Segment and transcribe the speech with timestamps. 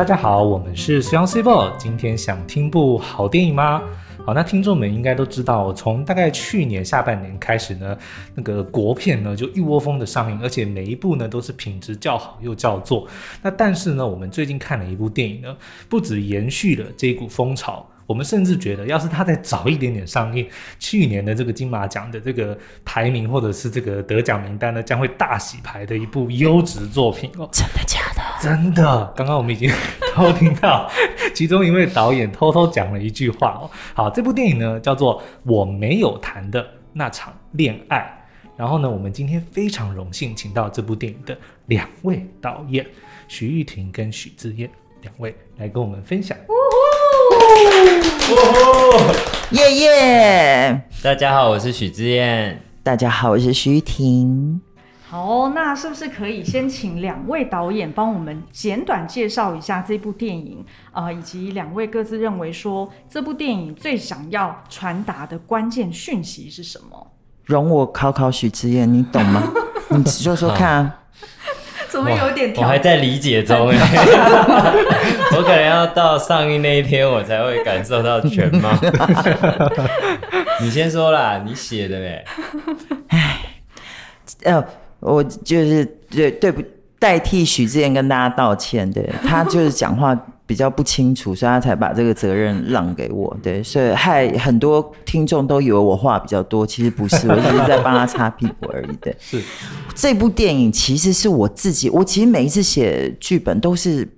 [0.00, 3.82] 大家好，我们是 Young C b o 今天想听部好电影吗？
[4.24, 7.94] 好，那听众们应该都知道，从大概去年下半年开始呢，
[8.34, 13.06] 那个国片呢就一窝蜂的上映，而且每一部呢都是品质较好又叫座。
[13.42, 15.54] 那但是呢，我们最近看了一部电影呢，
[15.86, 17.86] 不止延续了这一股风潮。
[18.10, 20.44] 我们甚至觉得，要是他再早一点点上映，
[20.80, 27.48] 去年的这个金马奖的这个排名或者是这个得奖名单呢，将会大洗牌的一部优质作品哦。
[27.52, 28.20] 真的假的？
[28.42, 29.14] 真的。
[29.14, 29.70] 刚刚我们已经
[30.12, 30.90] 偷听到
[31.32, 33.70] 其中一位导演偷偷讲了一句话哦。
[33.94, 37.98] 好，这部电影呢叫做《我没有谈的那场恋爱》。
[38.58, 42.84] 然后呢，我们今天非常荣幸请到这部电影的两位导演
[43.28, 44.68] 徐玉婷跟许志燕
[45.02, 46.36] 两位来跟我们分享。
[49.50, 50.82] 耶耶！
[51.02, 52.62] 大家好，我是许志燕。
[52.82, 54.60] 大家好，我是徐誉庭。
[55.06, 60.64] 好，那是不是可以先请两位导演帮我们简短介绍一下这部电影？
[60.92, 67.08] 呃，以及两位各自认为说这部电影最想要传达的关键讯息是什么？
[67.44, 69.42] 容我考考许智彦，你懂吗？
[69.90, 70.99] 你说说看啊。
[71.90, 72.52] 怎么有点？
[72.56, 73.76] 我还在理解中哎，
[75.36, 78.70] 我可能要到上映那一天，我才会感受到全貌。
[80.62, 82.24] 你先说啦，你写的嘞。
[83.08, 83.40] 哎，
[84.44, 84.64] 呃，
[85.00, 86.62] 我就是对对不
[86.98, 90.16] 代替许志远跟大家道歉，对，他就是讲话。
[90.50, 93.36] 比较不清楚，所以他才把这个责任让给我。
[93.40, 98.88] 对，所以害很多听众都以为我话比较多，其实不是，我只是在帮他擦屁股而已。
[99.00, 99.40] 对， 是
[99.94, 104.08] 这部电影其实是我自己，我其实每一次写剧本都是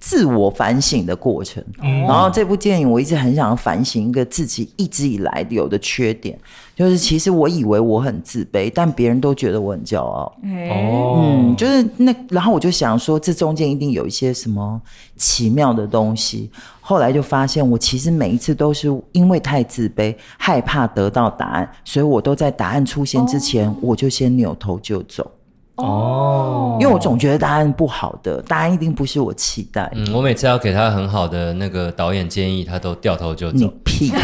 [0.00, 1.62] 自我反省的过程。
[1.82, 6.38] 嗯，然后这部电影我一直很想反省一个自己一直以来有的缺点。
[6.76, 10.32] 就是其实我以为我很自卑，但别人都觉得我很骄傲。
[10.42, 14.80] 哦，嗯，就是那，然后我就想说，这中间一定有一些什么
[15.16, 16.50] 奇妙的东西。
[16.80, 25.30] 后来就发现，我其实每一次都是因为太自卑，害怕得到答案，所以我都在答案出现之前，哦、我就先扭头就走。
[25.76, 29.90] 哦，因为我总觉得答案不好的，答案一定不是我期待。
[29.94, 33.58] 嗯，我每次要给他很好的那个导演建议，他都掉头就走。
[33.58, 34.12] 你屁！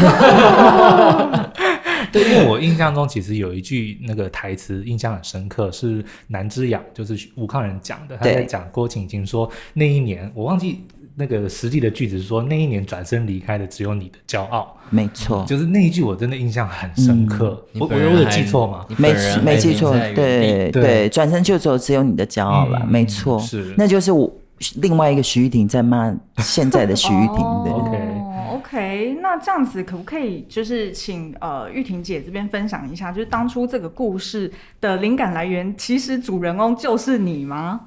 [2.11, 10.85] 对，因为我印象中其实有一句那个台词印象很深刻，是南之养，就是吴康人讲的，他在讲郭晴晴说那一年，我忘记
[11.15, 17.65] 那个实际的句子是说那一年转身离开的只有你的骄傲，没错，就是那一句我真的印象很深刻。
[17.73, 18.85] 嗯、我我有记错吗？
[18.97, 24.31] 没没记错，对对，转身就走只有你的骄傲了，嗯、没错，是，那就是我
[24.77, 28.20] 另外一个徐玉婷在骂现在的徐玉婷的。
[28.61, 34.49] OK，那这样子可不可以就是请呃玉婷姐这边分享一下，就是当初这个故事
[34.79, 37.81] 的灵感来源，其实主人公就是你吗？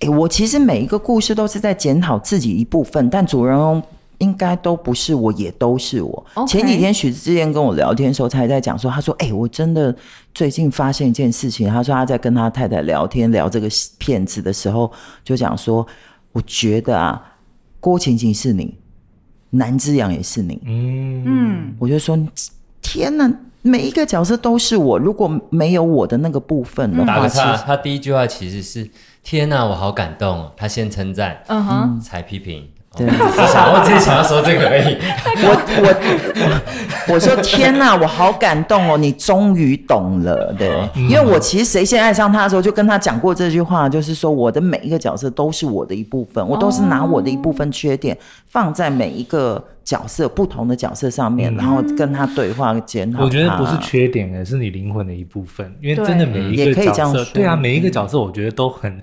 [0.00, 3.82] 哎、欸，我其实每一个故事都是在检讨自己一部分，但主人公
[4.18, 6.26] 应该都不是我，也都是我。
[6.46, 9.94] 前几天许智彦跟我聊天的时候，他还在讲说，他说：“哎、欸，我真的
[10.34, 14.90] 最近发现一件事情。”他说他在跟他太太聊天聊这个片子的时候，
[15.24, 15.86] 就讲说
[16.32, 17.36] ：“我觉得啊，
[17.80, 18.76] 郭晴晴是你。”
[19.50, 21.24] 南之阳也是你，嗯。
[21.26, 22.18] 嗯，我就说
[22.80, 23.30] 天哪，
[23.62, 28.88] 每一个角色都是我，如果没有我的那个部分的话，打个岔，他第一句话其实是
[29.22, 32.68] 天哪，我好感动哦，他先称赞，嗯哼，才批评。
[32.96, 34.98] 对，我只是想要说这个而已。
[35.42, 35.54] 我
[37.06, 38.98] 我我说天哪，我好感动哦！
[38.98, 48.18] 你终于懂了，对，因为我其实谁先爱上他的时候，就跟他讲过这句话，就是说我的每一个角色都是我的一部分，我都是拿我的一部分缺点
[48.48, 53.22] 放在每一个角色不同的角色上面，然后跟他对话检讨。
[53.22, 59.00] 我觉得不是缺点，而是你灵魂的一部分，因为真的每一个角色，对啊，每一个角色我觉得都很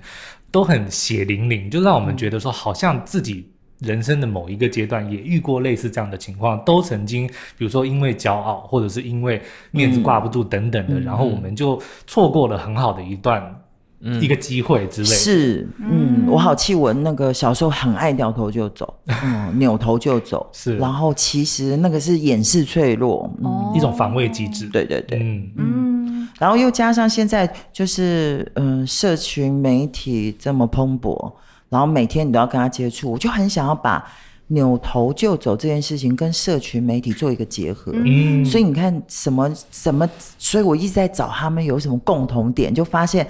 [0.50, 3.48] 都很血淋淋，就让我们觉得说好像自己。
[3.80, 9.40] 人生的某一个阶段也遇过类似这样的情况，都曾经，比如说因为骄傲，或者是因为
[9.70, 13.54] 面子挂不住等等的，嗯、然后我们就错过了很好的一段、
[14.00, 15.14] 嗯、一个机会之类的。
[15.14, 18.92] 是，嗯，我好气，我那个小时候很爱掉头就走，
[19.22, 20.76] 嗯，扭头就走，是。
[20.76, 24.68] 然后其实那个是掩饰脆弱，嗯，一种防卫机制。
[24.68, 26.28] 对对对，嗯嗯。
[26.40, 31.32] 然后又加上现在就是，嗯、呃，社群媒体这么蓬勃。
[31.68, 34.04] 然后每天你都要跟他接触，我就很想要把
[34.48, 37.92] 扭头就走这件事情跟社群媒体做一个结合。
[37.94, 43.28] 嗯，所以你看什么什么，所以我一直在找他们有什么共同点，就发现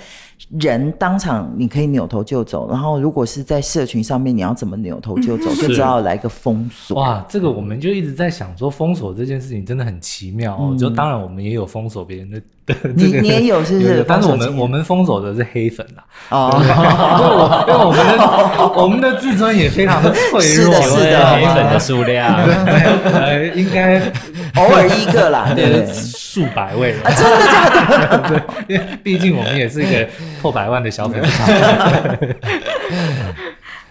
[0.60, 7.00] 人当场你可以扭头就走，然后如果是在社群上面，你要怎么扭头就走，就只好来个封锁。
[7.00, 10.68] 哇，这个我们就一直在想说，封锁这件事情真的很奇妙哦。
[10.70, 12.40] 嗯，就当然我们也有封锁别人的。
[12.94, 14.04] 你你也有是不是？
[14.06, 16.04] 但是我们我们封锁的是黑粉啦。
[16.28, 16.52] 哦，
[17.66, 22.34] 因为我们的我们的自尊也非常的脆弱，是的，黑粉的数量，
[23.10, 23.98] 呃，应该
[24.56, 27.68] 偶尔一个啦， 对，数百位啊，真的假
[28.28, 28.28] 的？
[28.66, 30.08] 对，因为毕竟我们也是一个
[30.40, 32.36] 破百万的小粉丝。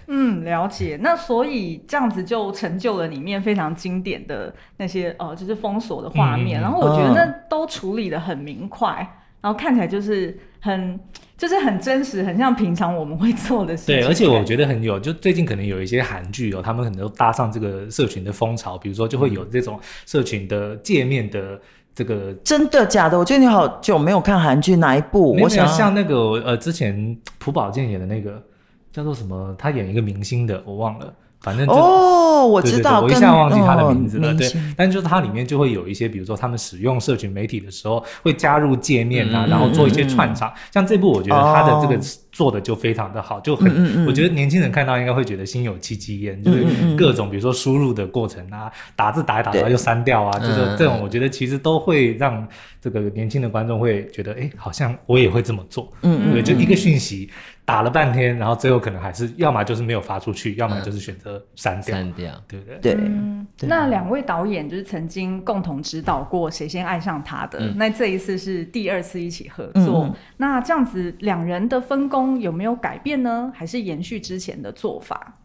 [0.09, 0.98] 嗯，了解。
[1.01, 6.62] 那所以这样子就成就了里面非常经典的那些呃，就是封锁的画面。
[6.62, 9.07] 嗯、然后我觉得那都处理的很明快，嗯、
[9.47, 10.99] 然后看起来就是很
[11.38, 13.95] 就是很真实，很像平常我们会做的事情。
[13.95, 21.57] 对，而且我觉得很有，就最近可能有一些韩剧哦，他们可能都搭上这个社群的风潮，比如说就会有这种社群的界面的
[21.95, 22.33] 这个。
[22.44, 23.17] 真的假的？
[23.17, 25.33] 我觉得你好久没有看韩剧，哪一部？
[25.39, 26.15] 我想像那个
[26.45, 28.43] 呃，之前朴宝剑演的那个。
[28.89, 29.55] 叫做什么？
[29.59, 31.13] 他演一个明星的，我忘了。
[31.39, 34.34] 反正哦，我知道，我一下忘记他的名字了。
[34.34, 40.51] 对，但就是它里面就会有一些，比如说他们使用社群媒体的时候，会加入界面啊，然后做一些串场。
[40.74, 42.01] 像这部，我觉得他的这个
[42.31, 46.66] 做的就非常的好，就很，我觉得年轻人看到应该会觉得心有戚戚焉，就是
[46.98, 52.45] 各种比如说输入的过程啊，打字打一打然后又删掉啊，就是这种，我觉得其实都会让
[52.81, 55.94] 这个年轻的观众会觉得，哎，好像我也会这么做。
[56.01, 57.30] 嗯，对，就一个讯息。
[57.67, 62.79] 打了半天，然后最后可能还是要么就是没有发出去，要么就是选择删掉，删掉，对不对？
[62.79, 62.93] 对。
[62.95, 70.05] 嗯、对那两位导演就是曾经共同指导过《谁先爱上他》的，嗯、那这一次是第二次一起合作。
[70.05, 73.51] 嗯、那这样子两人的分工有没有改变呢？
[73.53, 75.37] 还是延续之前的做法？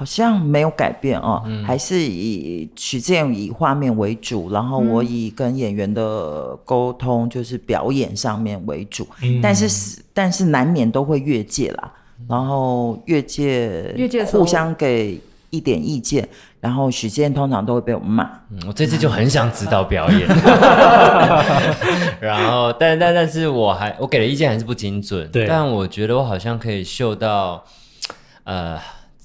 [0.00, 9.06] 好像没有改变哦，嗯、还是以许志远以画面为主，然后我以跟演员的沟通，就是表演上面为主。
[9.22, 11.92] 嗯、但是但是难免都会越界啦，
[12.26, 15.20] 然后越界越界互相给
[15.50, 16.26] 一点意见，
[16.60, 18.24] 然后许志远通常都会被我们骂。
[18.52, 20.26] 嗯，我这次就很想指导表演，
[22.22, 27.62] 然后但但但是我还我给的意见还是不精准，对，但我觉得我好像可以嗅到，
[28.44, 28.78] 呃。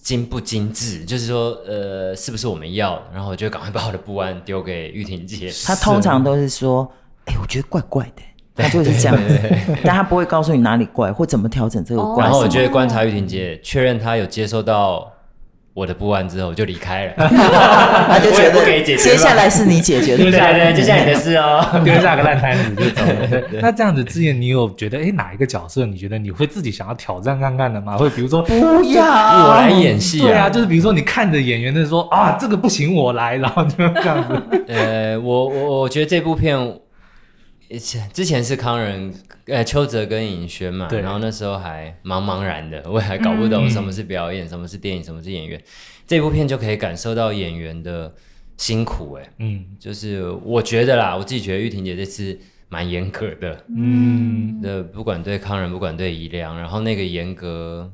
[0.06, 3.02] 精不精致，就是说，呃，是不是我们要？
[3.12, 5.52] 然后我就赶快把我的不安丢给玉婷姐。
[5.66, 6.88] 她通常都是说，
[7.26, 8.22] 哎、欸，我觉得怪怪的，
[8.56, 9.40] 他就是这样子，
[9.84, 12.24] 但他不会告诉你哪里怪或怎么调整这个怪。
[12.24, 15.12] 然后我就会观察玉婷姐，确认她有接收到。
[15.76, 17.14] 我的播完之后就离开了，
[18.08, 23.44] 他就觉得接下来是你解决的，对对对，接下来你的事哦， 丢下个烂摊子就走了。
[23.62, 27.98] 那这样子，之前你有觉得，哎，哪一个角色你觉得你会自己想要挑战看看的吗？
[27.98, 28.54] 会比如说，不
[28.94, 34.42] 要我来演戏，对啊，就是比如说你看着演员的说啊，这个不行，我来，然后就这样子。
[34.70, 36.58] 呃，我我我觉得这部片。
[38.14, 39.14] 之前是康仁，
[39.48, 45.62] 呃，邱泽跟尹轩嘛，然后那时候还茫茫然的，我还搞不懂什么是表演，嗯、什么是电影，什么是演员。
[46.06, 48.14] 这部片就可以感受到演员的
[48.58, 52.38] 辛苦，哎，嗯，就是我觉得啦，我自己觉得玉婷姐这次
[52.70, 57.92] 蛮严格的，嗯，的不管对康仁，不管对宜良，然后那个严格，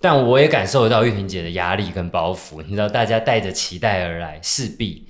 [0.00, 5.06] 但我也感受得到玉婷姐的压力跟包袱，你知道，大家带着期待而来，势必。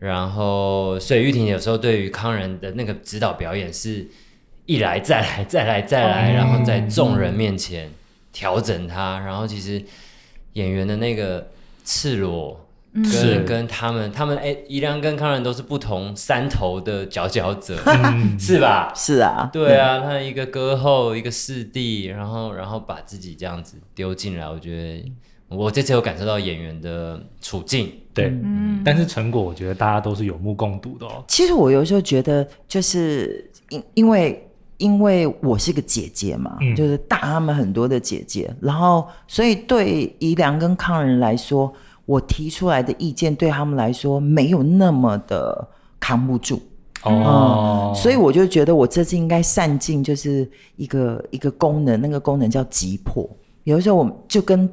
[0.00, 4.08] 然后，所以玉婷有时候对于康仁的那个指导表演是
[4.64, 7.90] 一来再来 再来再来，然后在众人面前
[8.32, 9.18] 调整他。
[9.20, 9.84] 然后其实
[10.54, 11.50] 演员的那个
[11.84, 17.76] 赤裸跟是跟他们他们哎，宜良跟康仁都是不同山头的佼佼者，
[18.40, 18.90] 是吧？
[18.96, 25.12] 是啊，对啊，他一个歌后一个四弟，然后然后把自己这样子丢进来，我觉得。
[25.50, 31.24] 我这次有感受到演员的处境，对，嗯，但是成果我觉得大家都是有目共睹的哦。
[31.28, 34.48] 其实我有时候觉得，就是因因为
[34.78, 41.72] 因为我是个姐姐嘛，嗯、就是大他们很多的姐姐，然后所以对宜良跟康仁来说，
[42.06, 45.68] 我提出来的意见对他们来说没有那么的
[46.00, 46.60] 扛不住
[47.04, 53.28] 哦、嗯，所以我就觉得我这次应该善尽就是一个一个功能，那个功能叫急迫。
[53.64, 54.68] 有的时候，我们就跟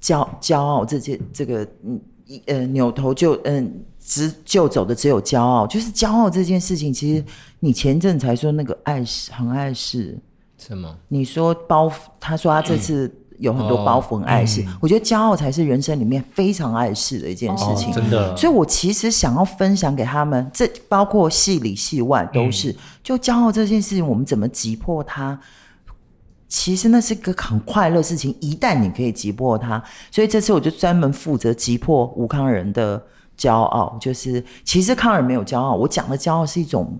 [0.00, 1.98] 骄骄傲这些这个嗯
[2.46, 6.92] 呃扭头就嗯直就走的只有骄傲，就是骄傲这件事情。
[6.92, 7.24] 其实
[7.60, 10.18] 你前阵才说那个碍事很碍事，
[10.58, 10.94] 什么？
[11.08, 17.90] 你说包袱，他说他这次有很多包袱很碍事，嗯哦嗯、我觉得骄傲才是人生里面非常碍事的一件事情。
[17.90, 25.38] 哦、真的，所以我其实想要分享给他们，这包括戏里戏外都是，嗯、就骄傲这件事情，我们怎么击破它？
[26.52, 33.02] 其实那是个很快乐的事情，一旦你可以击破它，所以这次我就专门负责击破吴康仁的
[33.38, 33.96] 骄傲。
[33.98, 36.94] 就是其实康仁没有骄傲，我讲的骄傲是一种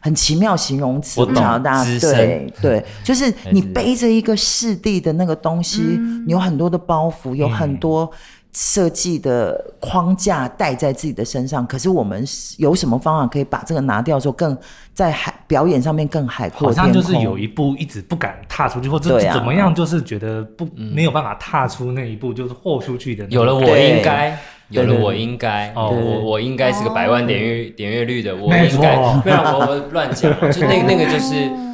[0.00, 1.18] 很奇妙形容词。
[1.18, 8.10] 我懂，大家对对，就是你背着一个视帝的那个东西，嗯、你有很多的包袱，有很多
[8.52, 12.24] 设计的框架带在自己的身上，可是我们
[12.58, 14.56] 有什么方法可以把这个拿掉的时候，更
[14.92, 16.68] 在海表演上面更海阔？
[16.68, 23.24] 好像就是有一步一直不敢踏出去，或者怎么样，就是觉得不、啊、没有办法踏出那一步，就是豁出去的。
[23.30, 24.36] 有了我应该，
[24.70, 31.69] 有了我应该，哦，我我应该是个百万点阅点阅率的，我应该，不然我我乱讲，就那那个就是。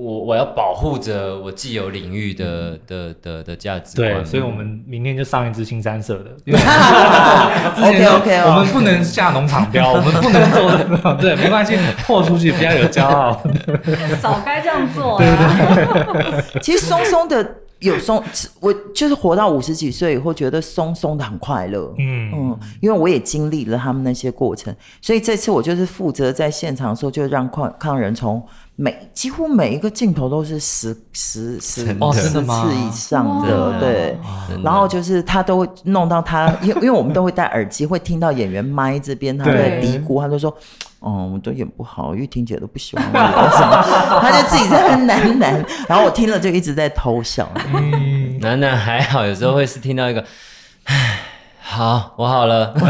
[0.00, 4.14] 我我要保护着我既有领域的的的的价值观。
[4.14, 6.30] 对，所以我们明天就上一支新三色的。
[7.82, 11.14] OK OK，我们不能下农场标， 我们不能做。
[11.20, 11.76] 对，没关系，
[12.06, 13.40] 豁出去比较有骄傲。
[14.20, 15.24] 早该这样做啊。
[16.62, 17.44] 其实松松的
[17.80, 18.22] 有松，
[18.60, 21.92] 我就是活到五十几岁以后，觉得松松的很快乐。
[21.98, 28.42] 嗯嗯，因为我也经历了他们那些过程，所以这次我就是负责在现场的时候，就让抗抗人从。
[28.76, 34.16] 每几乎每一个镜头都是十十十十次以上的，对。
[34.64, 40.56] 然后就是他都会弄到他，因为因为我们都会戴耳机，会听到演员麦这边他在嘀咕，他就说
[41.00, 43.12] ：“哦，我都演不好，玉婷姐都不喜欢我。”
[44.22, 47.50] 他就自己在那喃喃，然后我听了就一直在偷笑。
[47.74, 50.24] 嗯，喃喃还好，有时候会是听到一个，
[50.84, 51.20] 唉。
[51.62, 52.80] 好，我好了， 只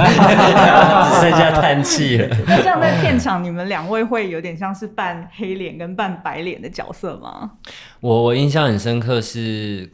[1.21, 2.35] 剩下叹气了。
[2.47, 7.50] 那这样在片场，你们两位会有点像是扮黑脸跟扮白脸的角色吗？
[8.00, 9.87] 我我印象很深刻是，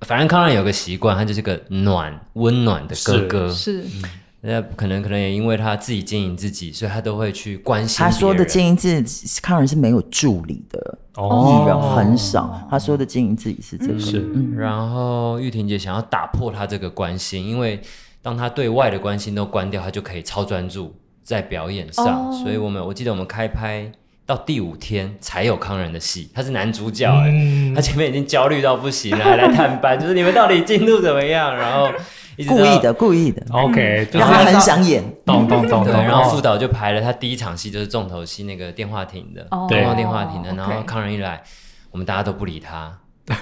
[0.00, 3.48] 反正康仁有个习惯，他就是个暖温暖的哥哥。
[3.52, 3.84] 是，
[4.44, 7.98] 那、嗯、可能可能也因为他自己经营自己，所以他都会去关心。
[7.98, 12.66] 他说的经营自己，康仁是没有助理的哦，艺人很少。
[12.70, 13.98] 他说的经营自己是这个。
[13.98, 17.80] 是，嗯、然后玉婷姐想要打破他这个关心，因为。
[18.24, 22.24] 当他对外的关心都关掉，他就可以超专注在表演上。
[22.24, 22.42] Oh.
[22.42, 23.92] 所以我们我记得我们开拍
[24.24, 31.54] 到第五天才有康仁的戏，他是男主角哎、嗯，他前面已经焦虑到不行了，还来探班， 就是你们到底进度怎么样？
[31.54, 31.90] 然后
[32.48, 41.42] 故意的，故意的，OK，然后他很想演，懂懂懂，然后副导就排了他第一场戏就是重头戏那个电话亭的，对、oh.，电话亭的，然后康仁一来，
[41.90, 42.98] 我们大家都不理他，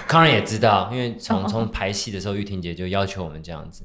[0.07, 3.83] 康仁也知道，因为从从排戏的时候，玉婷姐就要求我们这样子。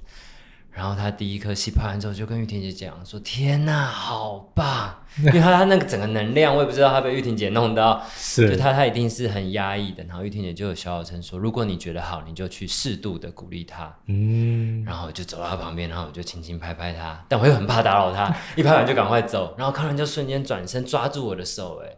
[0.70, 10.04] 然后他第一颗戏拍完之后，就跟玉婷姐讲说：“天哪，好棒！” 因为他他那个整个能量，我也不知道他被玉婷姐弄到，是就他他一定是很压抑的。
[10.04, 19.56] 然后玉婷姐就有小小声说：“如果你觉得好，你就去适度的鼓励他。”嗯，然后就走到他旁边，然后我就轻轻拍拍他，但我又很怕打扰他，一拍完就赶快走。
[19.58, 21.96] 然后康仁就瞬间转身抓住我的手，哎，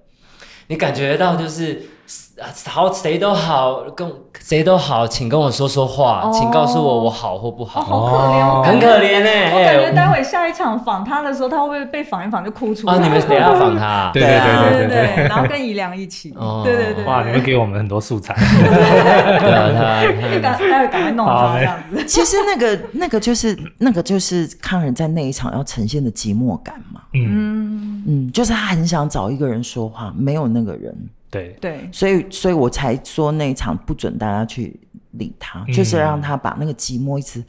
[0.68, 1.82] 你感觉到就是。
[2.66, 7.80] 好，谁都好，跟谁都好，请跟我说说话，哦、请告诉我我好或不好。
[7.82, 9.52] 哦、好可怜、哦，很可怜哎！
[9.52, 12.94] 我感觉待会下一场访他的时候，他会不会被访一访就哭出来？
[12.94, 14.10] 啊，你们谁要访他？
[14.14, 16.34] 对对对对对，对，对，然后跟怡良一起。
[16.36, 18.34] 哦、对，对对对，哇，你们给我们很多素材。
[18.34, 22.04] 对啊，他赶待会赶快弄他这样子。
[22.06, 27.02] 其实那个那个就是那个就是康仁在那一场要呈现的寂寞感嘛。
[27.12, 30.92] 嗯嗯，就是他很想找一个人说话，没有那个人。
[31.30, 34.78] 对对，所以所以我才说那一场不准大家去
[35.12, 37.44] 理他，嗯、就是让他把那个寂寞一直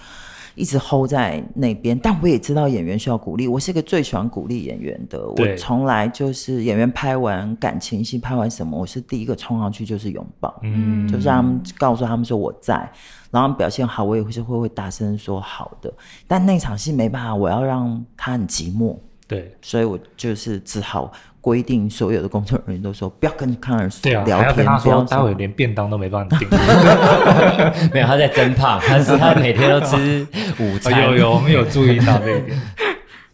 [0.53, 1.97] 一直 hold 在那边。
[1.97, 5.27] 但我也知道演员需要鼓励，我是一个最喜欢鼓励演员的。
[5.27, 12.87] 我从来就是演员拍完感情戏，拍完什么，我是第一个冲上去就是拥抱，嗯，就是让他们告诉他们说我在，
[13.31, 15.91] 然后表现好，我也会是会会大声说好的。
[16.27, 18.95] 但那场戏没办法，我要让他很寂寞，
[19.27, 21.11] 对，所以我就是只好。
[21.41, 26.47] 规定所有的工作人员都说不要跟康尔聊天，不要跟他说待会连便当都没办法订。
[27.91, 30.25] 没有，他在增胖，他是他每天都吃
[30.59, 30.93] 午餐。
[31.01, 32.61] 哦、有有，我们有注意到这一点。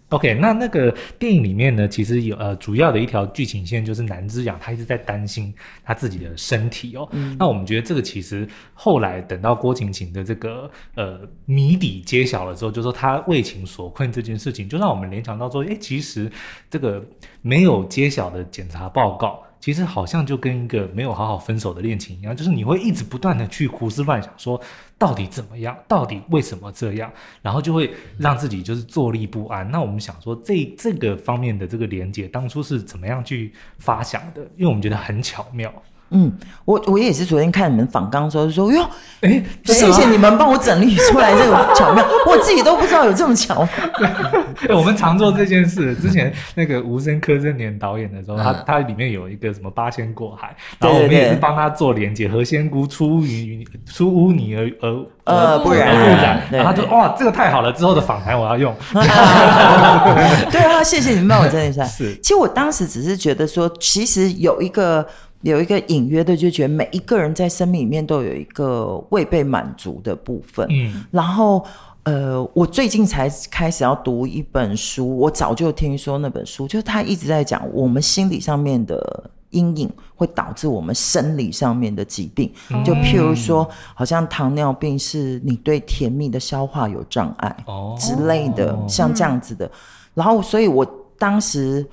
[0.09, 7.07] OK，那那个电影里面呢，其实有呃主要的一条剧情线就是南之养他一直在担心他自己的身体哦。
[7.11, 16.31] 嗯、那我们觉得这个其实后来等到郭晴晴的这个呃谜底揭晓了之后，就说他为情所困这件事情，就让我们联想到说，哎，其实
[16.69, 17.03] 这个
[17.41, 19.43] 没有揭晓的检查报告。
[19.67, 24.61] 其实好像就跟一个没有好好分手的恋情一样，就是你会一直不断的去胡思乱想，说
[24.97, 29.69] 到底怎么样，到底为什么这样，然后就会让自己就是坐立不安。
[29.69, 34.41] 那我们想说，这这个方面的这个连接当初是怎么样去发想的？
[34.55, 35.69] 因为我们觉得很巧妙。
[36.09, 36.31] 嗯，
[36.63, 38.89] 我我也是昨天看你们访纲的时候就说，哟，
[39.21, 43.69] 哎，谢谢你们帮我整理出来这个巧妙， 我自己都不知道有这么巧妙。
[44.65, 45.93] 对，我们常做这件事。
[45.95, 58.73] 之前那个无声柯震年导演的时候，他他里面有一个什么八仙过海，然后我们也是帮他做连接，何仙姑出污泥出污泥而而呃不染不染，然后他说哇这个太好了，之后的访谈我要用。
[60.49, 61.85] 对啊，谢谢你们帮我整理出来。
[61.85, 65.05] 是，其实我当时只是觉得说，其实有一个。
[65.41, 70.67] 有一个隐约的，就觉得每一个人在生命里面都有一个未被满足的部分。
[70.69, 71.63] 嗯，然后
[72.03, 87.55] 呃，我最近才开始要读一本书，我早就听说那本书，就是他一直在讲我们心理上面的阴影会导致我们生理上面的疾病，嗯、就譬如说，好像糖尿病是你对甜蜜的消化有障碍
[87.97, 89.69] 之类的，哦、像这样子的。
[90.13, 90.85] 然后，所以我
[91.19, 91.85] 当时，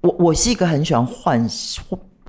[0.00, 1.48] 我我是一个很喜欢幻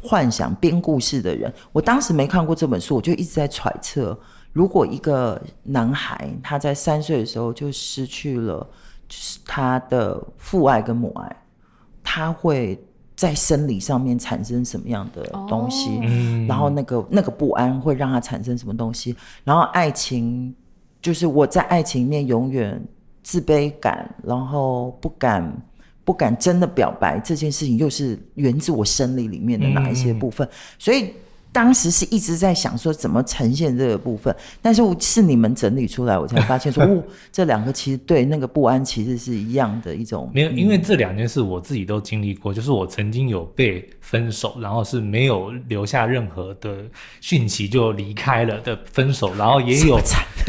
[0.03, 4.17] 幻想编故事的人，我当时没看过这本书，我就一直在揣测。
[4.51, 8.59] 如果一个男孩他在三岁的时候就失去了，
[9.07, 11.35] 就是他的父爱跟母爱，
[12.03, 12.79] 他会
[13.15, 15.97] 在生理上面产生什么样的东西？
[15.97, 19.15] 哦、然后那个那个不安会让他产生什么东西？
[19.43, 20.53] 然后爱情
[21.01, 22.79] 就是我在爱情里面永远
[23.23, 25.51] 自卑感，然后不敢
[26.05, 30.47] 不敢真的表白这件事情，又是源自我生理里面的哪一些部分？
[30.47, 31.13] 嗯、所以。
[31.55, 40.31] 当时是一直在想说怎么呈现这个部分，但是我是你们整理出来，我才发现说，哦，这两个其实对那个不安其实是一样的一种。
[40.33, 46.83] 没有，因为这两件事我自己都经历过，就是我曾经有被分手，然后是没有留下任何的
[47.21, 49.97] 讯息就离开了的分手，然后也有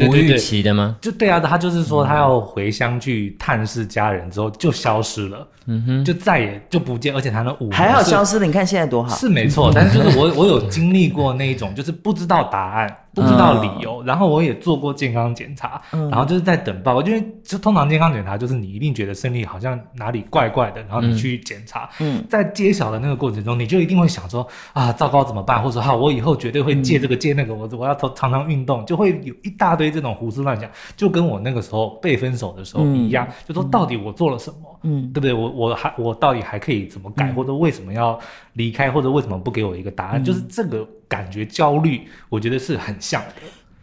[0.01, 0.97] 无预期的吗？
[1.01, 5.47] 就对啊，他就是说他要回乡去探视家人之后就消失了。
[5.67, 8.45] 嗯哼，就再也就不见，而且他那五还好消失了。
[8.45, 9.71] 你看现在多好，是没错。
[9.73, 12.97] 但是就是我我有经历过那一种，就是不知道答案。
[13.15, 17.01] 不知道理由，然后我也做过健康检查，然后就是在等报告。
[17.01, 21.89] 因为就通常健康检查就是你一定觉得身体好像哪里怪怪的，然后你去检查。
[22.01, 25.61] 嗯，在揭晓的那个过程中，你就一定会想说啊，糟糕怎么办？
[25.61, 34.79] 或者说哈，我以后绝对会戒这个戒那个，我我要常常运动，就会有一大堆这种胡思乱想，就跟我那个时候被分手的时候一样，就说到底我做了什么？
[34.81, 35.33] 嗯，对不对？
[35.33, 38.19] 我我还我到底还可以怎么改，或者为什么要
[38.53, 40.23] 离开，或者为什么不给我一个答案？
[40.23, 40.85] 就是这个。
[41.07, 43.33] 感觉焦虑，我觉得是很像的。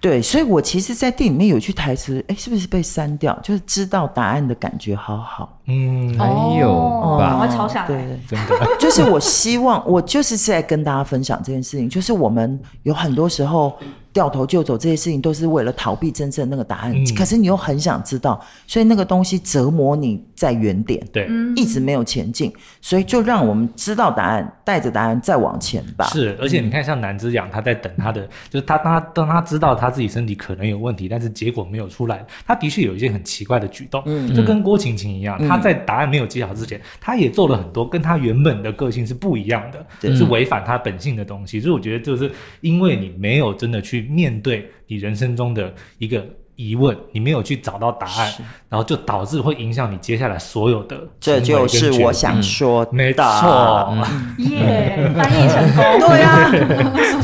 [0.03, 3.39] 对，所以我其实，在电影里面有句台词，哎，是不是被删掉？
[3.43, 5.59] 就是知道答案的感觉好好。
[5.67, 6.27] 嗯，还
[6.59, 6.73] 有
[7.17, 7.87] 吧，我抄下来。
[7.87, 13.73] 对，真的， 就是我希望，我就是在跟大家分享这件事情，就是我们有很多时候。
[14.13, 26.05] 掉头就走这些事情都是为了逃避真正那个答案，嗯、可是你又很想知道，所以那个东西折磨你在原点，对，一直没有前进，所以就让我们知道答案，带着答案再往前吧。
[26.07, 40.15] 是，而且你看，像南之养，他在等他的，嗯、就是他当他当他知道他自己身体可能有问题，但是结果没有出来，他的确有一些很奇怪的举动，嗯，就跟郭晴晴一样，嗯、他在答案没有揭晓之前，他也做了很多跟他原本的个性是不一样的，对。
[40.15, 44.02] 是违反他本性的东西，所以我觉得就是因为你没有真的去。
[44.03, 46.25] 面对你人生中的一个
[46.57, 48.33] 疑问，你没有去找到答案，
[48.69, 51.01] 然后就导致会影响你接下来所有的。
[51.19, 53.99] 这就是我想说的，嗯、没错。
[54.51, 56.09] 耶，翻译成功。
[56.09, 56.51] 对啊，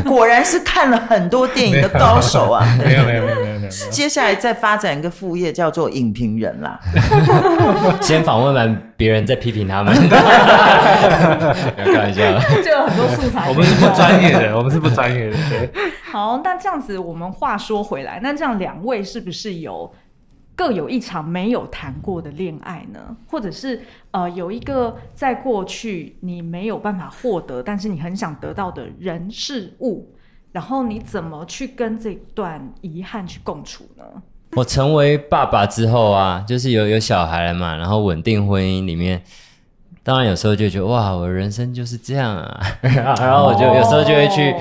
[0.04, 2.64] 果然是看了很多电影的高手啊。
[2.82, 3.47] 没有没有没有。
[3.90, 6.78] 接下来再发展一个副业，叫做影评人啦。
[8.02, 9.94] 先访问完别人，再批评他们。
[11.76, 12.22] 开玩笑，
[12.62, 13.48] 就有很多素材。
[13.48, 15.36] 我们是不专业的，我们是不专业的。
[15.50, 15.70] 对。
[16.10, 19.92] 好，那这样子，我们话说回来，那这样两位是不是有
[20.56, 23.16] 各有一场没有谈过的恋爱呢？
[23.26, 30.14] 或者是呃，有一个在过去你没有办法获得，但是你很想得到的人事物？
[30.52, 34.04] 然后你怎么去跟这段遗憾去共处呢？
[34.52, 39.22] 我成为爸爸之后啊，就是有有小孩了嘛，然后稳定婚姻里面，
[40.02, 44.54] 当然有时候就觉得哇，我人生就是这样啊， 然后我就有时候就会去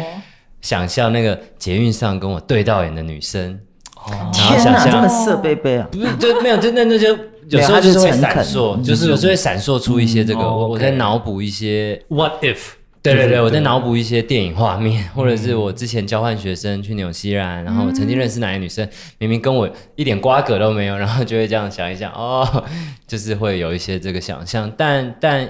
[0.62, 3.58] 想象那个捷运上跟我对到眼的女生，
[3.95, 12.73] 哦，然后想象这么色贝贝啊，不是就没有，真的那就有时候就是会闪烁，就是有时候会闪烁出一些这个，我我在脑补一些 What if。
[13.13, 22.65] 对对对，我在脑补一些电影画面，或者是我之前交换学生去纽西兰，然后我曾经认识哪个女生，明明跟我一点瓜葛都没有，然后就会这样想一想，哦，
[23.08, 25.50] 就是会有一些这个想象，但但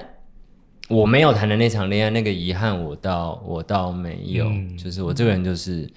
[0.88, 5.88] 我没有谈的那场恋爱，那个遗憾我倒我倒没有，嗯、就是我这个人就是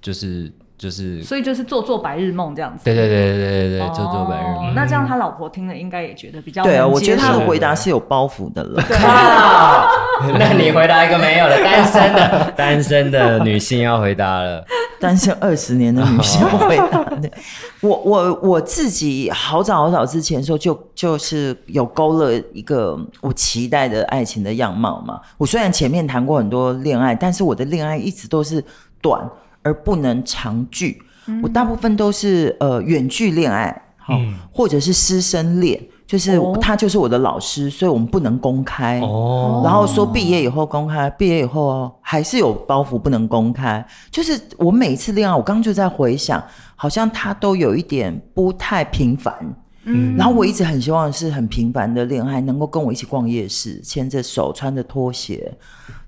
[0.00, 0.52] 就是。
[0.82, 2.84] 就是，所以就是做做白日梦这样子。
[2.84, 4.74] 对对对对对对，做做白日梦。
[4.74, 6.64] 那这样他老婆听了应该也觉得比较。
[6.64, 8.82] 对啊，我觉得他的回答是有包袱的了。
[10.40, 14.64] 那你回答一个没有了，单身的单身的女性要回答了。
[14.98, 17.04] 单身二十年的女性要回答。
[17.80, 25.20] 我我我自己好早好早之前的时候就就是有勾勒一个我期待的爱情的样貌嘛。
[25.38, 28.64] 我虽然前面谈过很多恋爱，但是我的恋爱一直都是
[29.00, 29.20] 短。
[29.62, 31.02] 而不能长聚，
[31.42, 34.14] 我大部分都是呃远距恋爱，好，
[34.52, 39.00] 或者是师生恋，就是他就是我的老师，所以我们不能公开。
[39.00, 43.84] 哦，然后说毕业以后公开，毕业以后还是有包袱不能公开。
[44.10, 46.42] 就是我每一次恋爱，我刚刚就在回想，
[46.76, 49.32] 好像他都有一点不太平凡。
[49.84, 55.52] 嗯，然后我一直很希望是很平凡的恋爱，能够跟我一起逛夜市，牵着手，穿着拖鞋，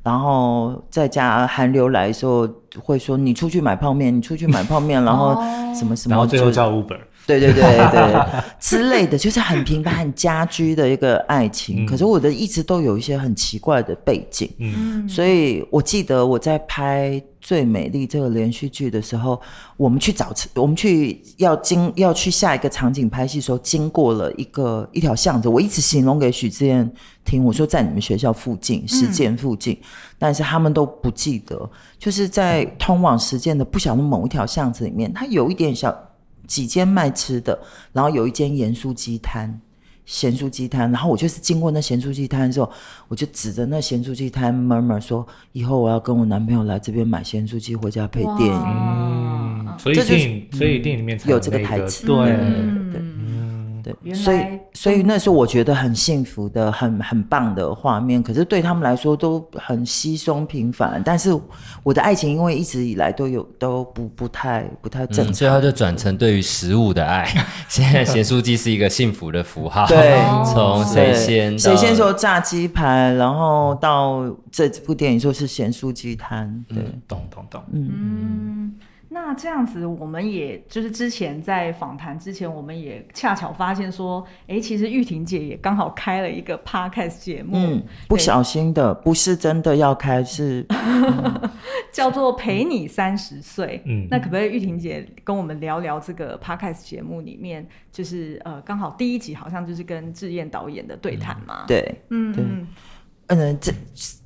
[0.02, 5.34] 然后在家寒流来的时候会说你出去买泡面，你出去买泡面，然后
[5.74, 6.98] 什么什么，然后最后叫 Uber。
[7.26, 11.84] 对对对对，之类的，就是很平凡、很家居的一个爱情。
[11.84, 17.10] 嗯、可是我的一直都有一些很奇怪的背景，嗯，所以我记得我在拍
[17.40, 19.40] 《最美丽》这个连续剧的时候，
[19.78, 26.90] 我们去找，我们去要经要去下一个场景拍戏的时候，经过了一个一条巷子，我一直形容给许志彦
[27.24, 29.84] 听，我说在你们学校附近，实践附近，嗯、
[30.18, 35.90] 但是他们都不记得，就是在通往实践的不晓得某一条巷子里面，它有一点小。
[36.46, 37.58] 几间卖吃的，
[37.92, 39.60] 然后有一间盐酥鸡摊，
[40.06, 40.90] 咸酥鸡摊。
[40.90, 42.70] 然后我就是经过那咸酥鸡摊的时候，
[43.08, 48.62] 我就指着那咸酥鸡摊 murmur 说：“以后我要跟我男朋友来这边买咸酥鸡回家配电影。
[48.66, 52.06] 嗯”所以电影，所以电影里面才有，有这个台词。
[52.06, 52.16] 对。
[52.16, 53.02] 嗯对
[53.84, 54.38] 对，所以
[54.72, 58.22] 所以那是我觉得很幸福的、很很棒的画面。
[58.22, 61.02] 可是对他们来说都很稀松平凡。
[61.04, 61.38] 但是
[61.82, 67.28] 我的爱情，因为一直以来都有都不不太不太正常，嗯，所以他就转成对于食物的爱。
[67.68, 69.86] 现在咸酥鸡是一个幸福的符号。
[69.86, 70.18] 对，
[70.50, 76.64] 从谁先谁先说炸鸡排，然后到这部电影说是咸酥鸡摊。
[76.68, 77.62] 对，懂懂懂。
[77.72, 78.74] 嗯嗯。
[79.14, 91.50] 那这样子，我们也就是之前在访谈之前，我们也恰巧发现说，哎、欸，其实玉婷姐也刚好开了一个 podcast 节目，嗯，不小心的，不是真的要开，是、 嗯、
[91.92, 93.80] 叫做陪你三十岁。
[93.86, 101.64] 嗯，那可不可以玉婷姐跟我们聊聊这个 podcast 节目里面，就是呃，刚好第一集好像就是跟志燕导演的对谈嘛？
[101.68, 102.66] 对，嗯嗯，
[103.28, 103.72] 嗯，这。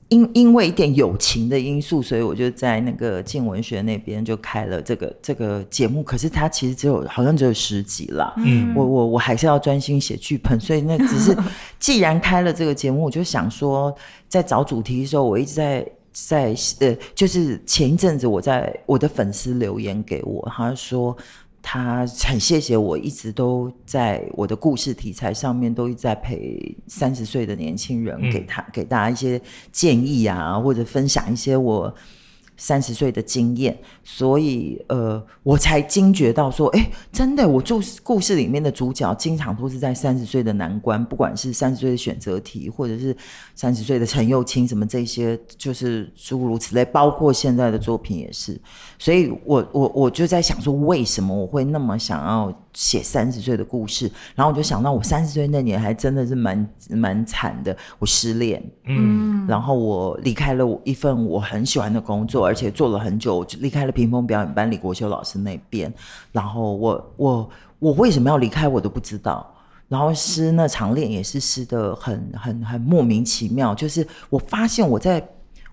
[0.08, 6.02] 因因为一点友情的因素，所以我就在那个静文学那边就开了这个这个节目。
[6.02, 8.32] 可是它其实只有好像只有十集啦。
[8.38, 11.36] 嗯，我我我还是要专心写剧本，所以那只是
[11.78, 13.94] 既然开了这个节目，我就想说，
[14.28, 21.16] 在找主题的时候，我一直在在呃，就是前一阵子我在我的粉丝留言给我，他说。
[21.70, 29.38] 他很谢谢我，一直都在我的故事题材上面都一直在陪三十岁的年轻人，给他给大家一些
[29.70, 31.94] 建议啊，或者分享一些我。
[32.58, 43.16] 三十岁的经验，所以呃，我才惊觉到说，哎，真的，我做故事里面的主角经常都是在三十岁的难关，不管是三十岁的选择题，或者是
[43.54, 48.60] 三十岁的陈幼卿，什么这些，就是诸如此类，包括现在的作品也是。
[48.98, 54.08] 所以我我我就在想说，为什么我会那么想要写三十岁的故事？
[54.36, 62.46] 然后我就想到，我三十岁那年还真的是蛮蛮惨的，我失恋，嗯，然后我离开了我一份我很喜欢的工作。
[62.46, 65.92] 而且做了很久，我就离开了屏风表演班李国修老师那边。
[66.30, 69.44] 然后我我我为什么要离开，我都不知道。
[69.88, 73.74] 然后失那场恋也是失的很很很莫名其妙。
[73.74, 75.20] 就是我发现我在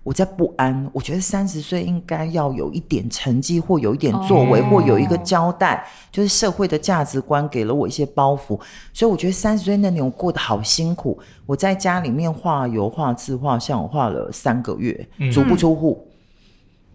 [0.05, 0.89] 我在不安。
[0.93, 5.85] 我觉得三十岁应该要有一点成绩，或有一点作为，或有一个交代。
[6.11, 8.57] 就是社会的价值观给了我一些包袱，
[8.93, 11.19] 所以我觉得三十岁那年我过得好辛苦。
[11.45, 16.07] 我在家里面画油画、自画像，我画了三个月，足不出户。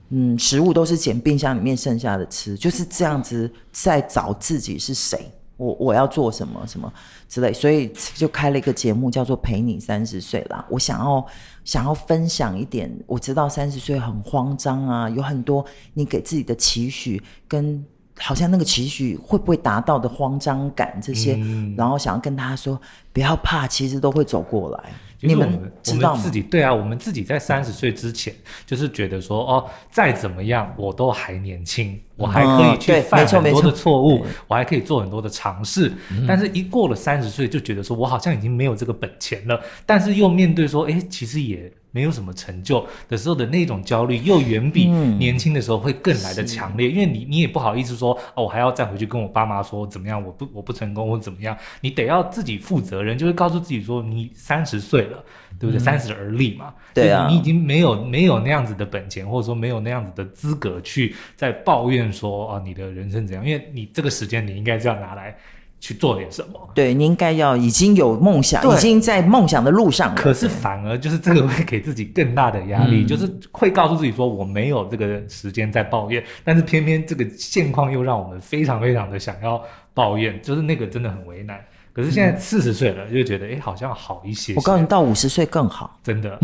[0.08, 6.90] 嗯，食物都是捡冰箱里面剩下的吃，就是这样子在找自己是谁，我我要做什么什么
[7.28, 10.64] 之类，所以就开了一个节目叫做《陪你三十岁》啦。
[10.70, 11.24] 我想要
[11.64, 17.84] 想要分享一点，我知道三十岁很慌张啊，有很多你给自己的期许跟
[18.18, 22.80] 好像那个期许会不会达到的慌张感这些，嗯、然后想要跟大家说
[23.12, 24.90] 不要怕，其实都会走过来。
[25.22, 26.18] 你们知道吗？
[26.18, 35.90] 我们自己对啊，我们自己在三十岁之前，就是觉得说哦，再怎么样我都还年轻，我还可以去犯很多的错误，我还可以做很多的尝试。
[36.28, 39.60] 但是，一过了三十岁，就觉得说我好像已经没有这个本钱了。
[39.86, 46.90] 但是又面对说，哎，其实也没有什么成就的时候的那种焦虑，又远比年轻的时候会更来的强烈。
[46.90, 55.24] 因为你你也不好意思说哦，我还要再回去跟我爸妈说怎么样，我不我不成功或怎么样，你得要自己负责任，就是告诉自己说你三十岁了。
[55.58, 55.78] 对不对？
[55.78, 63.44] 三十而立嘛，嗯、对啊，你已经没有没有那样子的本钱，或者说没有那样子的资格去再抱怨说啊，你的人生怎样？
[63.44, 65.36] 因为你这个时间你应该是要拿来
[65.78, 66.70] 去做点什么。
[66.74, 70.14] 对，你应该要已经有梦想，已经在梦想的路上。
[70.14, 79.62] 可是反而就是这个会给自己更大的压力，嗯、就是会告诉自己说我没有这个时间在抱怨，但是偏偏这个现况又让我们非常非常的想要
[79.94, 81.58] 抱怨，就是那个真的很为难。
[81.92, 84.58] 可是现在四十岁了，就觉得哎、欸，好像好一些，些。
[84.58, 86.38] 我告诉你，到五十岁更好，真的，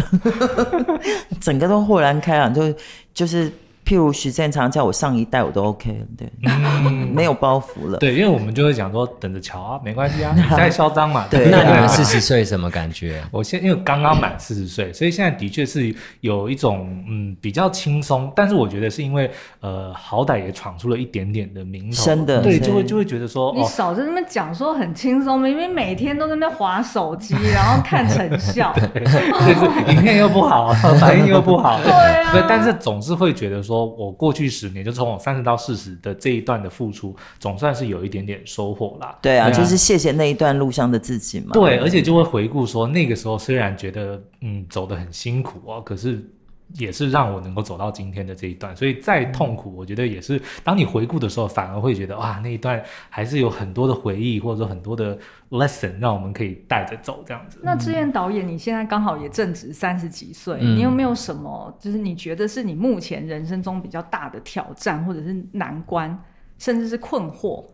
[1.41, 2.75] 整个都豁然开朗，就
[3.13, 3.53] 就是。
[3.87, 7.99] 譬如许正常叫我上一代，我都 OK，对，嗯、没有包袱了。
[7.99, 11.25] 对，因为我们就会讲说，等着瞧啊，没关系啊， 你再嚣张嘛。
[11.31, 13.23] 对，那你们四十岁什么感觉？
[13.31, 34.47] 我现因为刚刚满四十岁，所以现在的确是有一种嗯比较轻松，但是我觉得是因为呃好歹也闯出了一点点的名头，真的，对，就会就会觉得说，你少在那边讲说很轻松，明明每天都在那边滑手机，然后看成效， 对，就是影片又不好，反应又不好，对啊，对，但是总是会觉得说我过去。
[34.49, 39.19] 十年就从我三十到四十的这一段的付出，总算是有一点点收获啦。
[39.21, 41.51] 对啊，对啊，就是谢谢那一段路上的自己嘛。
[41.53, 46.25] 对，而且就会回顾说，那个时候虽然觉得嗯走得很辛苦哦，可是。
[46.75, 55.17] 也是让我能够走到今天的这一段，所以再痛苦，我觉得也是当你回顾的时候，反而会觉得哇，那一段还是有很多的回忆，或者说很多的
[55.51, 57.61] lesson，让我们可以带着走这样子。
[57.63, 66.19] 那志愿导演，你现在刚好也正值三十几岁，嗯，你有没有什么就是你觉得是你目前人生中比较大的挑战，或者是难关，
[66.59, 67.65] 甚至是困惑？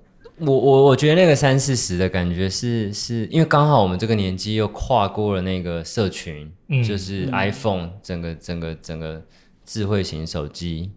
[0.45, 9.23] 我我我觉得那个三四十的感觉是是因为刚好我们这个年纪又跨过了那个社群，嗯、就是 iPhone 整个整个整个
[9.65, 10.91] 智慧型手机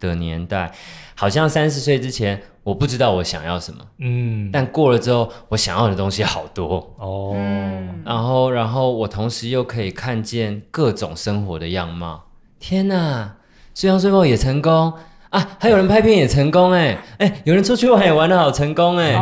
[0.00, 0.72] 的年代，
[1.14, 7.36] 好像三十岁之前我不知道我想要什么，嗯，但过了之后我想要的东西好多哦，
[8.04, 13.36] 然后然后我同时又可以看见各种生活的样貌，天哪，
[13.74, 14.92] 虽然最后也成功。
[15.30, 19.14] 啊，还有人拍片也成功哎 哎，有人出去玩也玩的好成功哎，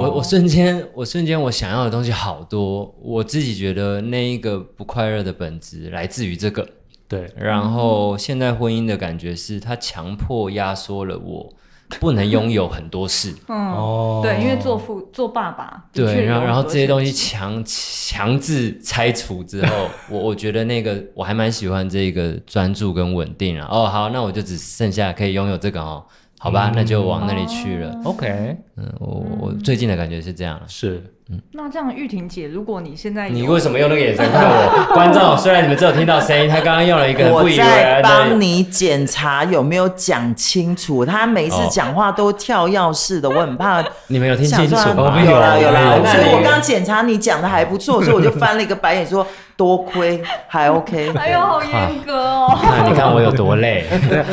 [0.00, 6.66] 我我瞬间我瞬间我想要的东西好多，我自己觉得那一个不快乐的本质来自于这个，
[7.08, 11.52] 对，然后现在婚姻的感觉是它强迫压缩了我。
[11.98, 23.66] 不能拥有很多事， 嗯，对，因为做父做爸爸，对，然后然后这些东西强强制拆除之后， 我我觉得那个我还蛮喜欢这个专注跟稳定啊。
[23.70, 26.04] 哦，好，那我就只剩下可以拥有这个哦，
[26.38, 28.00] 好吧，嗯、那就往那里去了。
[28.04, 31.02] OK，嗯，我我最近的感觉是这样，是。
[31.52, 34.94] 那这样，玉婷姐，如果你现在你为什么用那个眼神看我？
[34.94, 37.72] 观众虽然你们只有听到声音，他刚刚用了一个不以为然的。
[37.72, 41.04] 我在帮你检查有没有讲清楚。
[41.04, 43.84] 他每次讲话都跳跃式的，我很怕。
[44.08, 45.22] 你们有听清楚吗？
[45.24, 49.26] 有啦有啦，所以我刚刚检查你讲的还不错，所以我就翻了一个白眼说
[49.60, 51.12] 多亏还 OK。
[51.14, 52.58] 哎呦，好严格哦！
[52.88, 53.84] 你看我有多累，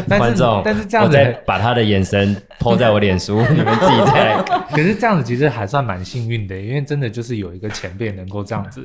[0.07, 0.61] 观众。
[0.63, 4.43] 但是这样子，我再把他的眼神 po 在我脸书， 你们自己再来。
[4.71, 6.77] 可是这样子其实还算蛮幸运的，因为。
[6.87, 8.81] 真的就是有一个前辈能够这样子。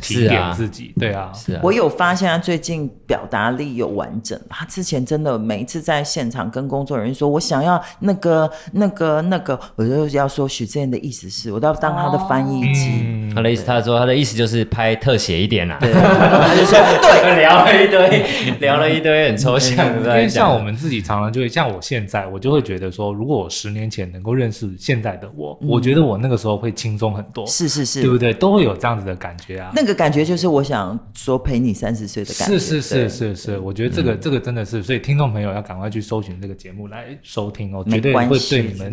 [0.00, 1.60] 提点自己，啊对啊，是啊。
[1.62, 4.38] 我有发现他最近表达力有完整。
[4.48, 13.32] 他之前真的每一次在现场跟工作人员说：“我想要那个、那个、那个。”我就要说许志彦的意思是，我都要当他的翻译机。
[13.34, 15.78] 他的意思，他说他的意思就是拍特写一点啦。
[15.80, 20.10] 对，他就说对，聊了一堆，聊了一堆很抽象的。
[20.10, 27.46] 因为像我们自己常常就会，像我现在，我就会觉得说，如果我十年前能够认识现在的我，我觉得我那个时候会轻松很多。
[27.46, 28.32] 是是是，对不对？
[28.32, 29.70] 都会有这样子的感觉啊。
[29.74, 32.58] 那个感觉就是我想说陪你三十岁的感觉。
[32.58, 38.92] 是是是是是，我觉得这个、嗯、这个真的是，所以听众朋友要赶快去搜寻这个节目来收听哦，绝对会对你们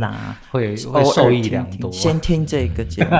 [0.49, 1.91] 会会受益良多。
[1.91, 3.09] 先听这个节目。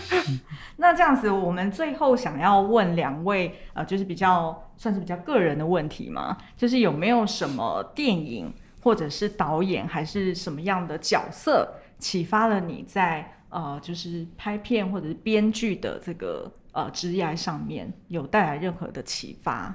[0.76, 8.52] 那这样子，我们最后想要问两位，呃，就是比较算是比较个人的问题嘛，就是有没有什么电影
[8.82, 13.34] 或者是导演，还是什么样的角色启发了你在？
[13.50, 19.74] 呃，就是拍片或者是编剧的这个呃职业上面有带来任何的启发？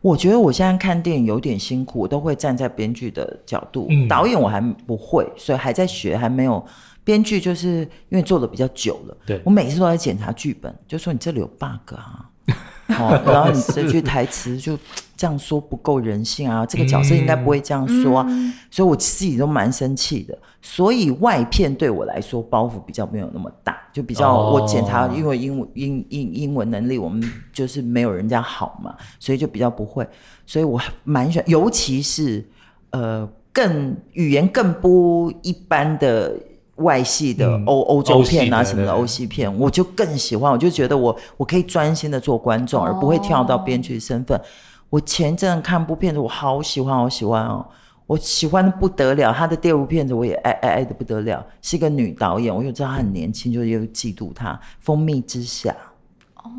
[0.00, 3.86] 我觉得我现在看电影有点辛苦，我都会站在编剧的角度。
[3.90, 6.64] 嗯，导演我还不会，所以还在学，还没有。
[7.02, 12.28] 编剧就是因为做的比较久了，对，我每次都在检查剧本，就说你这里有 bug 啊。
[12.88, 14.78] 哦， 然后你这句台词就
[15.16, 16.64] 这样说不够人性啊！
[16.66, 20.38] 这个角色应该不会这样说啊，嗯、所以我自己都蛮生气的。
[20.60, 27.22] 所以外片对我来说包袱比较没有那么大，就比较我检查，因为英文英英英文能力我们
[27.52, 30.06] 就是没有人家好嘛，所以就比较不会。
[30.44, 32.44] 所以我蛮喜欢，尤其是
[32.90, 36.34] 呃更语言更不一般的。
[36.76, 40.52] 外系的欧欧、嗯、洲片啊什么的欧系片，我就更喜欢。
[40.52, 44.36] 我就觉得我我可以专心的做观众，而不会跳到编剧身份。
[44.38, 44.42] 哦、
[44.90, 47.64] 我前阵看部片子，我好喜欢，好喜欢哦，
[48.06, 49.32] 我喜欢的不得了。
[49.32, 54.52] 他的第二部片子我也爱爱爱的不得了，是一个女导演，我又知道她很年轻，就又嫉妒她。
[54.80, 55.70] 《蜂蜜之夏》
[56.44, 56.50] 哦，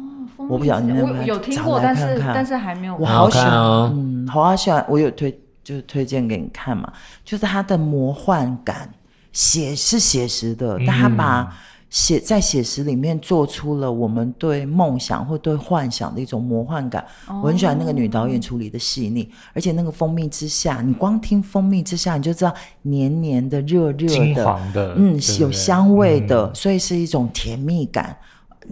[0.49, 2.95] 我不晓得我有听过，看看但是但是还没有。
[2.97, 4.83] 我好喜欢，哦、嗯，好喜欢。
[4.89, 5.31] 我有推，
[5.63, 6.91] 就是推荐给你看嘛，
[7.23, 8.89] 就是它的魔幻感。
[9.37, 11.55] 写是写实的，但他把
[11.91, 17.05] 写在写实里面做出了我们对梦想或对幻想的一种魔幻感。
[17.27, 25.37] 哦、我很喜欢那个女导演处理的细腻，而且那个蜂蜜之下，你光听蜂蜜之下，你就知道黏黏的、热热的、金黄的，嗯，对对？
[25.37, 28.17] 有香味的，嗯、所以是一种甜蜜感，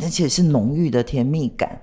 [0.02, 1.80] 而且是浓郁的甜蜜感。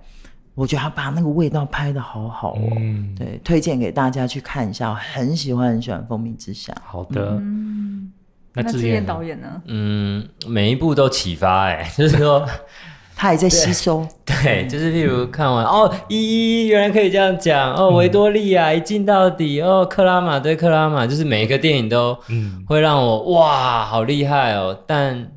[0.57, 6.73] 我觉得他把那个味道拍的好好哦，嗯、对，推荐给大家去看一下，我很喜欢很喜欢《蜂蜜之下》。
[6.85, 8.13] 好的，嗯、
[8.55, 9.63] 那智彦导演呢？
[9.67, 12.47] 嗯，每一部都启发、欸，哎， 就是说
[13.17, 14.07] 他也在吸收。
[14.25, 14.35] 对，
[14.67, 16.17] 对，就是譬如看完、嗯、哦，一
[16.65, 22.19] 一原来可以这样讲哦，维多利亚一镜到底哦，克拉玛对克拉玛，就是每一个电影都
[22.67, 25.33] 会让我哇，好厉害哦，但。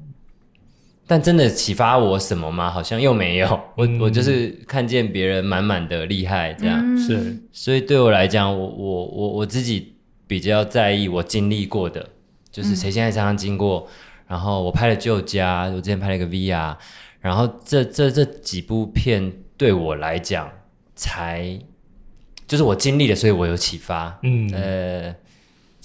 [1.08, 2.68] 但真的启发我什么吗？
[2.72, 3.48] 好像又没有。
[3.76, 7.38] 我我就是看见别人满满的厉害这样，嗯、是。
[7.52, 9.94] 所以对我来讲，我我我我自己
[10.26, 12.10] 比较在意我经历过的，
[12.56, 13.86] 就是谁现在常常经过。
[13.90, 13.92] 嗯、
[14.28, 16.78] 然后我拍了旧家，我之前拍了一个 VR，
[17.20, 20.50] 然后这这这几部片对我来讲，
[20.96, 21.60] 才
[22.48, 24.18] 就是我经历了，所以我有启发。
[24.24, 25.16] 嗯呃。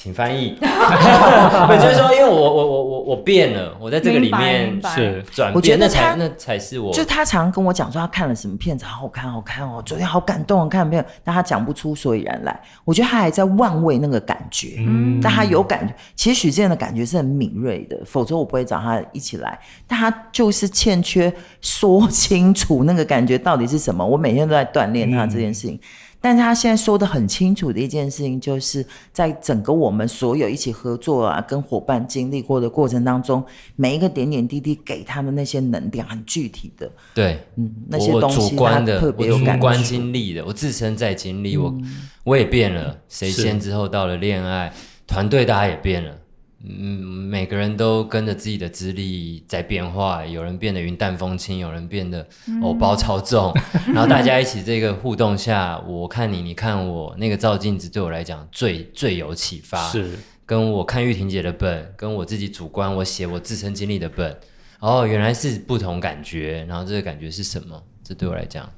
[0.03, 6.91] 请翻译，我就是说，因为我我我我我变了，我在这个里面是转变，我觉得那才那才是我。
[6.91, 11.05] 就他常跟我讲说他看了什么片子，好好看，好看哦，昨天好感动，看了没有？
[11.23, 12.61] 但他讲不出所以然来。
[12.87, 15.95] 我觉得他还在玩味那个感觉，嗯，但他有感觉。
[16.17, 19.59] 其实许智彦的感觉是很敏锐的，否则我不会找他一起来。
[19.87, 24.03] 但他就是欠缺说清楚那个感觉到底是什么。
[24.03, 25.75] 我每天都在锻炼他这件事情。
[25.75, 25.81] 嗯
[26.21, 33.43] 但是他现在说的很清楚的一件事情，就是在整个我们所有一起合作啊，跟伙伴经历过的过程当中，
[33.77, 36.91] 每一个点点滴滴给他们那些能量，很具体的。
[37.15, 42.99] 对，嗯，那些东西他特别有感主观经历的，我自身在经历，我、嗯、我也变了。
[43.09, 44.73] 谁先之后到了恋爱，
[45.07, 46.15] 团队大家也变了。
[46.63, 52.27] 嗯，每个人都跟着自己的资历在变化，有人变得云淡风轻，有人变得
[52.63, 53.51] 偶包超重，
[53.87, 59.89] 嗯、 然后大家一起这个互动下，我看你，你看我，那个照镜子对我来讲最最有启发。
[59.89, 64.37] 是，跟我看玉婷姐的本，跟我自己主观我写我自身经历的本，
[64.81, 67.83] 哦，原来是不同感觉，然后这个感觉是什么？
[68.05, 68.71] 这对我来讲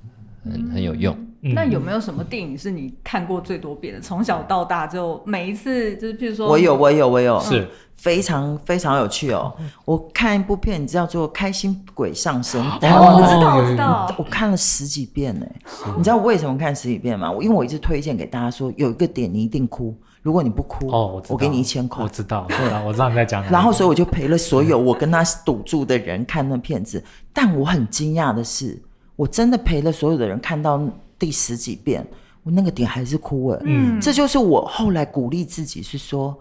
[0.44, 1.16] 很很有用。
[1.42, 4.00] 那有没有什么电影是你看过最多遍的？
[4.00, 9.52] 从小到大就每一次就是，譬如说，我有，我有，我有，是非常非常有趣哦。
[9.84, 15.44] 我看一部片叫做《开心鬼上身》，我知道，我知道，我看了十几遍呢。
[15.96, 17.32] 你知道我为什么看十几遍吗？
[17.40, 22.04] 因为我一直推荐给大家说，有一个点你一定哭，如果你不哭，哦，我给你一千块。
[22.04, 23.42] 我知道，对，我知道你在讲。
[23.50, 27.02] 然后，所以我就陪了所有我跟他赌注的人看那片子。
[27.32, 28.80] 但我很惊讶的是，
[29.16, 30.80] 我真的陪了所有的人看到。
[31.22, 32.04] 第十几遍，
[32.42, 33.62] 我那个点还是哭了。
[33.64, 36.36] 嗯，这就是我后来鼓励自己是说，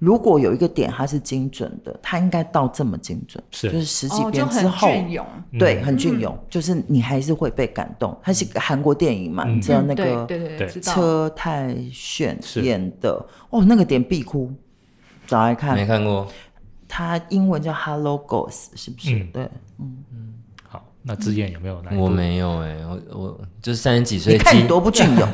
[0.00, 3.70] 如果有一个点它是精准的，它应该到这么精准，是。
[3.70, 5.24] 就是十几遍之后，哦、
[5.56, 8.18] 对，很隽永，嗯、就是你还是会被感动。
[8.20, 14.52] 它是个韩国电影嘛，嗯、你知道那个对对对，车太炫演的哦，那个点必哭，
[15.24, 15.76] 找来看。
[15.76, 16.26] 没看过？
[16.88, 19.14] 它英文叫 Hello Ghost，是不是？
[19.14, 20.25] 嗯、对，嗯。
[21.06, 21.80] 那智彦有没有？
[21.96, 25.28] 我没有哎、欸，我我就是三十几岁，你看你多不隽永，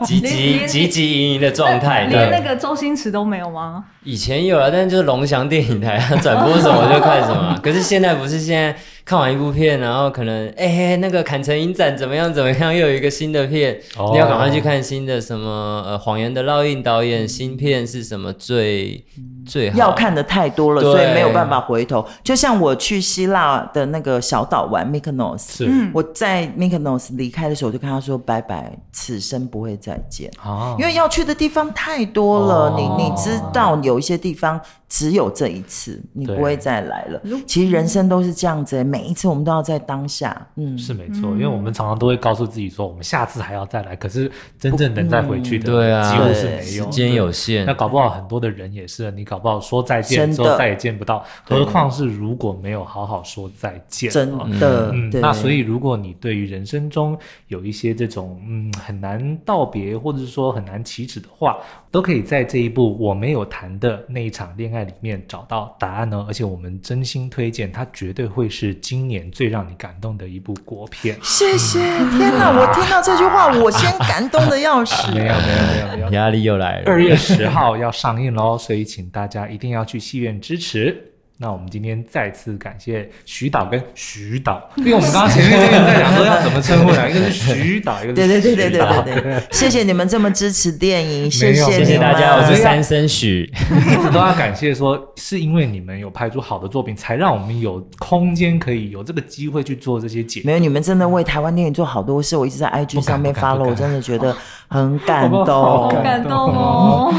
[0.00, 3.84] 汲汲汲汲营营的状态，连那个周星驰都没有吗？
[4.02, 8.74] 以前有啊，但是就是龙翔电影台啊转播什么就看什么，可是现在不是现在。
[9.10, 19.04] 看完一部片，然后可能哎、欸，那个坎城影展怎么样怎么样，又有一个新的片，哦、你要赶快去看新的什么呃，谎言的烙印导演新片是什么最
[19.44, 19.76] 最好？
[19.76, 22.06] 要看的太多了，所以没有办法回头。
[22.22, 30.30] 就像我去希腊的那个小岛玩 Mykonos，是我在 Mykonos 离开的时候，我就跟他说拜拜，此生不会再见。
[30.44, 34.60] 哦、因为要去的地方太多了，哦、你你知道有一些地方。
[34.92, 37.22] 只有这一次，你不会再来了。
[37.46, 40.46] 其实人生都是这样子，每一次我们都要在当下。
[40.56, 43.94] 嗯，是没错，因为我们常常都会告诉自己说，我们下次还要再来。
[43.94, 46.84] 可是真正能再回去的，对啊，几乎是没有。
[46.84, 54.10] 时间有限，那搞不好很多的人也是，你搞不好说再见之后再也见不到，何况是如果没有好好说再见。
[54.10, 61.56] 真的，嗯，那所以如果你对于人生中有一些这种嗯很难道别，或者是说很难启齿的话，
[61.92, 64.80] 都可以在这一部我没有谈的那一场恋爱。
[64.80, 71.16] 里面找到答案呢，而且我们真心推荐，它绝对会是今年最让你感动的一部国片。
[71.22, 72.50] 谢谢，天哪！
[72.50, 74.94] 我听到这句话，我先感动的要死。
[75.14, 76.90] 没有，没有，没有，没有，压力又来了。
[76.90, 81.09] 二月十号要上映喽，所以请大家一定要去戏院支持。
[81.42, 87.08] 那我们今天再次感谢徐导跟徐导， 因为我们刚刚前面那个在讲说要怎么称呼呢？
[87.10, 89.42] 一个是徐导，一个是对对对对对对对。
[89.50, 100.42] 谢谢你们这么支持电影， 谢谢谢谢大家，我是三生许，一直都要感谢说，是因为你们有拍出好的作品，才让我们有空间可以有这个机会去做这些解。
[100.44, 104.36] 没有你们真的为台湾电影做好多事，我一直在 IG 上面 follow，我真的觉得
[104.70, 107.12] 很感动，好感动哦。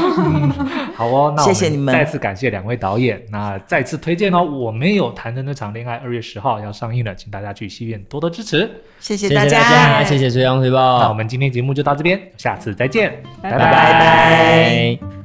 [0.94, 4.12] 好哦，那谢谢你们，再次感谢两位导演，那再次推。
[4.12, 10.98] 推荐哦，我没有谈的那场恋爱，二月十号要上映了，请大家去戏院多多支持，谢谢大家，谢谢大家，谢谢《随阳随报》。
[11.00, 13.58] 那我们今天节目就到这边，下次再见，拜拜。
[13.58, 15.21] 拜拜拜拜。